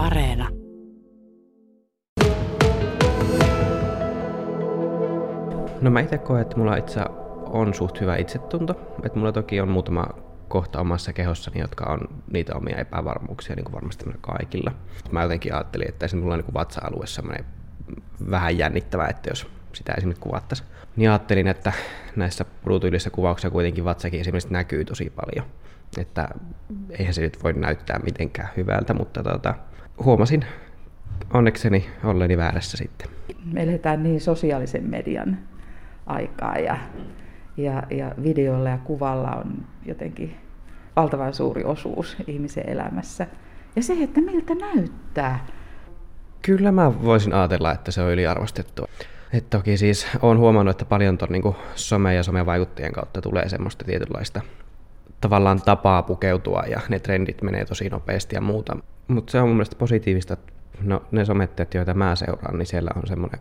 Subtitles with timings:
[0.00, 0.48] Areena.
[5.80, 7.00] No mä itse koen, että mulla itse
[7.46, 8.80] on suht hyvä itsetunto.
[9.04, 10.06] Että mulla toki on muutama
[10.48, 12.00] kohta omassa kehossani, jotka on
[12.32, 14.72] niitä omia epävarmuuksia, niin kuin varmasti meillä kaikilla.
[15.10, 17.44] Mä jotenkin ajattelin, että esimerkiksi mulla on niin vatsa-alue semmoinen
[18.30, 20.68] vähän jännittävä, että jos sitä esimerkiksi kuvattaisiin.
[20.96, 21.72] Niin ajattelin, että
[22.16, 25.46] näissä ruutuillissa kuvauksissa kuitenkin vatsakin esimerkiksi näkyy tosi paljon.
[25.98, 26.28] Että
[26.90, 29.54] eihän se nyt voi näyttää mitenkään hyvältä, mutta tota,
[30.04, 30.44] huomasin
[31.34, 33.08] onnekseni olleeni väärässä sitten.
[33.52, 35.38] Me eletään niin sosiaalisen median
[36.06, 36.78] aikaa ja,
[37.56, 40.36] ja, ja videolla ja kuvalla on jotenkin
[40.96, 43.26] valtavan suuri osuus ihmisen elämässä.
[43.76, 45.46] Ja se, että miltä näyttää.
[46.42, 48.84] Kyllä mä voisin ajatella, että se on yliarvostettu.
[49.32, 53.84] Et toki siis olen huomannut, että paljon tuon niin some- ja somevaikuttajien kautta tulee semmoista
[53.84, 54.40] tietynlaista
[55.20, 58.76] tavallaan tapaa pukeutua ja ne trendit menee tosi nopeasti ja muuta.
[59.08, 60.52] Mutta se on mun mielestä positiivista, että
[60.82, 63.40] no, ne somettajat, joita mä seuraan, niin siellä on semmoinen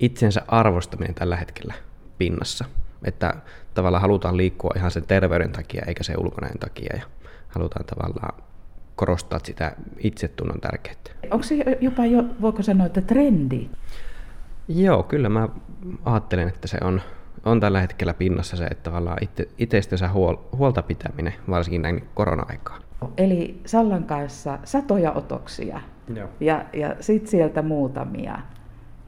[0.00, 1.74] itsensä arvostaminen tällä hetkellä
[2.18, 2.64] pinnassa.
[3.04, 3.34] Että
[3.74, 7.02] tavallaan halutaan liikkua ihan sen terveyden takia eikä se ulkonäön takia ja
[7.48, 8.42] halutaan tavallaan
[8.96, 11.10] korostaa sitä itsetunnon tärkeyttä.
[11.30, 13.68] Onko se jopa jo, voiko sanoa, että trendi?
[14.68, 15.48] Joo, kyllä mä
[16.04, 17.00] ajattelen, että se on,
[17.44, 22.82] on tällä hetkellä pinnassa se, että tavallaan itse, itsestänsä huol, huolta pitäminen, varsinkin näin korona-aikaan.
[23.16, 25.80] Eli Sallan kanssa satoja otoksia
[26.14, 26.28] Joo.
[26.40, 28.38] ja, ja sitten sieltä muutamia.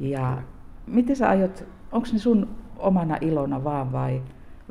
[0.00, 0.42] Ja
[0.86, 4.22] miten sä aiot, onko ne sun omana ilona vaan vai,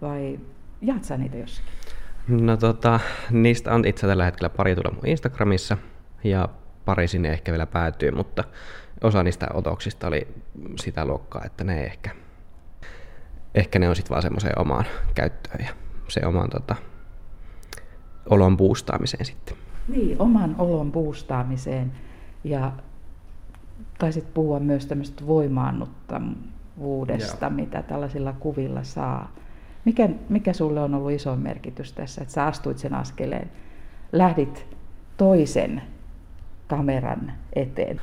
[0.02, 0.40] vai
[0.82, 1.72] jaat sä niitä jossakin?
[2.28, 3.00] No tota,
[3.32, 5.78] niistä on itse tällä hetkellä pari tulla mun Instagramissa
[6.24, 6.50] ja
[6.86, 8.44] pari sinne ehkä vielä päätyy, mutta
[9.04, 10.28] osa niistä otoksista oli
[10.80, 12.10] sitä luokkaa, että ne ehkä,
[13.56, 15.74] ehkä ne on sitten vaan semmoiseen omaan käyttöön ja
[16.08, 16.76] se oman tota,
[18.30, 19.58] olon boostaamiseen sitten.
[19.88, 21.92] Niin, oman olon boostaamiseen
[22.44, 22.72] ja
[23.98, 27.56] taisit puhua myös tämmöistä voimaannuttavuudesta, Joo.
[27.56, 29.32] mitä tällaisilla kuvilla saa.
[29.86, 33.52] Mikä, mikä sulle on ollut iso merkitys tässä, että sä astuit sen askeleen,
[34.12, 34.68] lähdit
[35.18, 35.82] toisen
[36.68, 38.02] kameran eteen?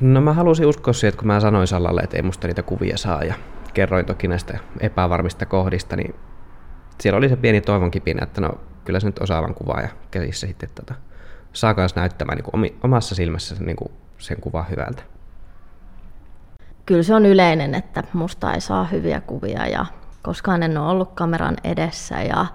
[0.00, 2.96] No mä halusin uskoa siihen, että kun mä sanoin Sallalle, että ei musta niitä kuvia
[2.96, 3.34] saa ja
[3.76, 6.14] kerroin toki näistä epävarmista kohdista, niin
[7.00, 8.50] siellä oli se pieni toivon kipinä, että no
[8.84, 10.94] kyllä se nyt osaavan kuvaa ja käsissä sitten tota,
[11.52, 15.02] saa myös näyttämään niin kuin omassa silmässä niin kuin sen kuvan hyvältä.
[16.86, 19.86] Kyllä se on yleinen, että musta ei saa hyviä kuvia ja
[20.22, 22.46] koskaan en ole ollut kameran edessä ja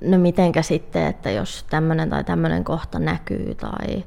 [0.00, 4.04] no mitenkä sitten, että jos tämmöinen tai tämmöinen kohta näkyy tai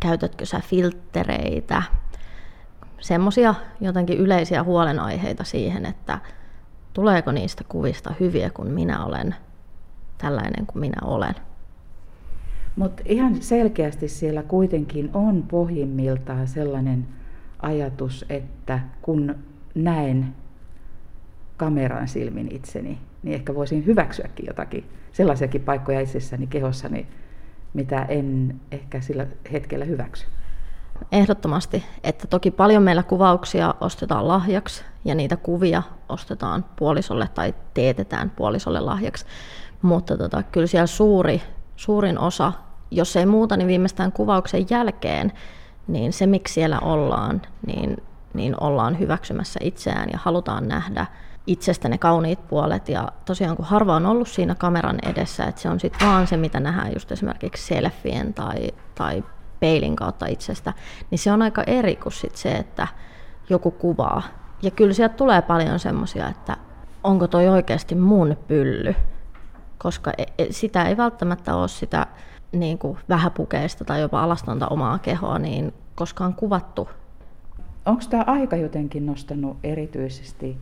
[0.00, 1.82] käytätkö sä filttereitä,
[3.00, 6.18] semmoisia jotenkin yleisiä huolenaiheita siihen, että
[6.92, 9.34] tuleeko niistä kuvista hyviä, kun minä olen
[10.18, 11.34] tällainen kuin minä olen.
[12.76, 17.08] Mutta ihan selkeästi siellä kuitenkin on pohjimmiltaan sellainen
[17.62, 19.34] ajatus, että kun
[19.74, 20.34] näen
[21.56, 27.06] kameran silmin itseni, niin ehkä voisin hyväksyäkin jotakin sellaisiakin paikkoja itsessäni kehossani,
[27.74, 30.26] mitä en ehkä sillä hetkellä hyväksy.
[31.12, 38.30] Ehdottomasti, että toki paljon meillä kuvauksia ostetaan lahjaksi ja niitä kuvia ostetaan puolisolle tai teetetään
[38.30, 39.26] puolisolle lahjaksi,
[39.82, 41.42] mutta tota, kyllä siellä suuri,
[41.76, 42.52] suurin osa,
[42.90, 45.32] jos ei muuta, niin viimeistään kuvauksen jälkeen,
[45.88, 47.96] niin se miksi siellä ollaan, niin,
[48.34, 51.06] niin ollaan hyväksymässä itseään ja halutaan nähdä
[51.46, 52.88] itsestä ne kauniit puolet.
[52.88, 56.36] Ja tosiaan kun harva on ollut siinä kameran edessä, että se on sitten vaan se,
[56.36, 59.24] mitä nähdään just esimerkiksi selfien tai, tai
[59.60, 60.72] peilin kautta itsestä,
[61.10, 62.88] niin se on aika eri kuin sit se, että
[63.50, 64.22] joku kuvaa.
[64.62, 66.56] Ja kyllä sieltä tulee paljon semmoisia, että
[67.04, 68.94] onko toi oikeasti mun pylly,
[69.78, 72.06] koska e, e, sitä ei välttämättä ole sitä
[72.52, 76.88] niin kuin vähäpukeista tai jopa alastonta omaa kehoa niin koskaan kuvattu.
[77.86, 80.58] Onko tämä aika jotenkin nostanut erityisesti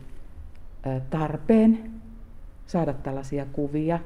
[1.09, 1.91] tarpeen
[2.67, 3.99] saada tällaisia kuvia?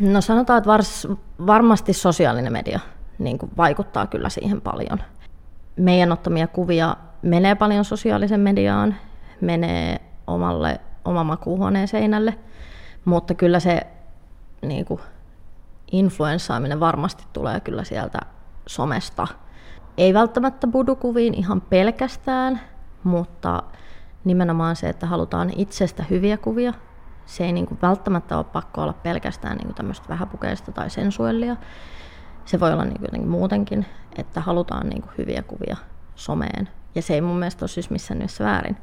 [0.00, 1.08] No sanotaan, että vars,
[1.46, 2.80] varmasti sosiaalinen media
[3.20, 4.98] niin kuin vaikuttaa kyllä siihen paljon.
[5.76, 8.96] Meidän ottamia kuvia menee paljon sosiaalisen mediaan,
[9.40, 12.38] menee omalle, oma makuuhuoneen seinälle,
[13.04, 13.86] mutta kyllä se
[14.62, 15.00] niin kuin,
[15.92, 18.18] influenssaaminen varmasti tulee kyllä sieltä
[18.66, 19.26] somesta.
[19.96, 22.60] Ei välttämättä budukuviin ihan pelkästään,
[23.04, 23.62] mutta
[24.24, 26.72] nimenomaan se, että halutaan itsestä hyviä kuvia.
[27.26, 31.56] Se ei niin kuin välttämättä ole pakko olla pelkästään niin kuin tämmöistä vähäpukeista tai sensuellia.
[32.50, 33.86] Se voi olla niin kuin muutenkin,
[34.16, 35.76] että halutaan niin kuin hyviä kuvia
[36.14, 36.68] someen.
[36.94, 38.76] Ja se ei mun mielestä ole siis missään nimessä väärin.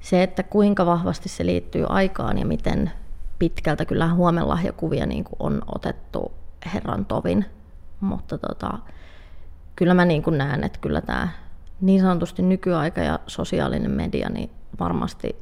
[0.00, 2.90] Se, että kuinka vahvasti se liittyy aikaan ja miten
[3.38, 6.32] pitkältä kyllä huomenlahjakuvia niin kuin on otettu
[6.74, 7.44] herran tovin,
[8.00, 8.78] mutta tota,
[9.76, 11.28] kyllä mä niin kuin näen, että kyllä tämä
[11.80, 14.50] niin sanotusti nykyaika ja sosiaalinen media niin
[14.80, 15.36] varmasti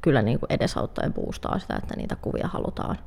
[0.00, 2.98] kyllä niin kuin edesauttaa ja boostaa sitä, että niitä kuvia halutaan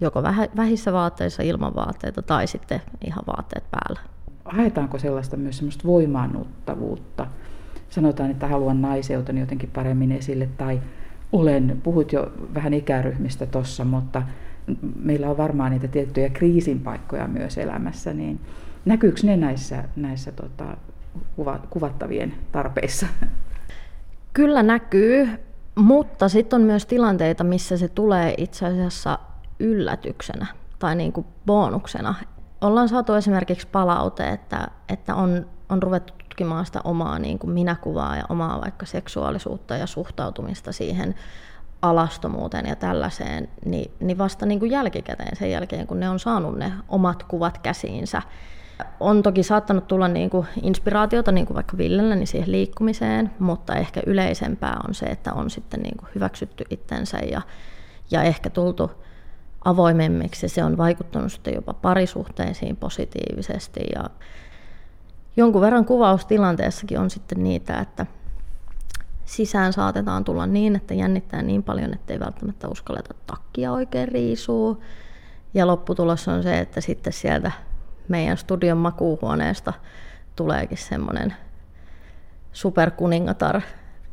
[0.00, 0.22] joko
[0.56, 4.00] vähissä vaatteissa ilman vaatteita tai sitten ihan vaatteet päällä.
[4.44, 7.26] Haetaanko sellaista myös semmoista voimaannuttavuutta?
[7.90, 10.80] Sanotaan, että haluan naiseuteni jotenkin paremmin esille tai
[11.32, 14.22] olen, puhut jo vähän ikäryhmistä tuossa, mutta
[14.96, 18.40] meillä on varmaan niitä tiettyjä kriisinpaikkoja myös elämässä, niin
[18.84, 20.76] näkyykö ne näissä, näissä tota,
[21.70, 23.06] kuvattavien tarpeissa?
[24.32, 25.28] Kyllä näkyy,
[25.74, 29.18] mutta sitten on myös tilanteita, missä se tulee itse asiassa
[29.58, 30.46] yllätyksenä
[30.78, 32.14] tai niin kuin bonuksena.
[32.60, 38.16] Ollaan saatu esimerkiksi palaute, että, että on, on ruvettu tutkimaan sitä omaa niin kuin minäkuvaa
[38.16, 41.14] ja omaa vaikka seksuaalisuutta ja suhtautumista siihen
[41.82, 46.58] alastomuuteen ja tällaiseen, niin, niin vasta niin kuin jälkikäteen sen jälkeen, kun ne on saanut
[46.58, 48.22] ne omat kuvat käsiinsä.
[49.00, 53.74] On toki saattanut tulla niin kuin inspiraatiota, niin kuin vaikka Villellä, niin siihen liikkumiseen, mutta
[53.74, 57.42] ehkä yleisempää on se, että on sitten niin kuin hyväksytty itsensä ja,
[58.10, 58.90] ja ehkä tultu
[59.64, 60.48] avoimemmiksi.
[60.48, 64.04] Se on vaikuttanut sitten jopa parisuhteisiin positiivisesti ja
[65.36, 68.06] jonkun verran kuvaustilanteessakin on sitten niitä, että
[69.24, 74.82] sisään saatetaan tulla niin, että jännittää niin paljon, että ei välttämättä uskalleta takkia oikein riisuu.
[75.54, 77.52] Ja lopputulos on se, että sitten sieltä
[78.08, 79.72] meidän studion makuuhuoneesta
[80.36, 81.34] tuleekin semmoinen
[82.52, 83.60] superkuningatar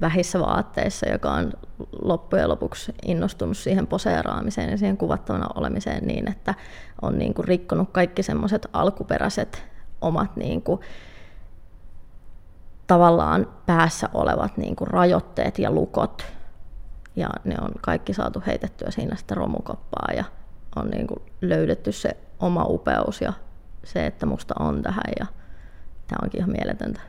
[0.01, 1.53] vähissä vaatteissa, joka on
[2.01, 6.53] loppujen lopuksi innostunut siihen poseeraamiseen ja siihen kuvattavana olemiseen niin, että
[7.01, 9.63] on niin kuin rikkonut kaikki semmoiset alkuperäiset
[10.01, 10.81] omat niin kuin
[12.87, 16.25] tavallaan päässä olevat niin kuin rajoitteet ja lukot.
[17.15, 20.23] Ja ne on kaikki saatu heitettyä siinä sitten romukoppaa ja
[20.75, 23.33] on niin kuin löydetty se oma upeus ja
[23.83, 25.25] se, että musta on tähän ja
[26.07, 27.01] tämä onkin ihan mieletöntä.